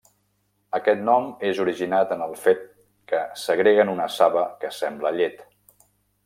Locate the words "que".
3.13-3.21, 4.65-4.73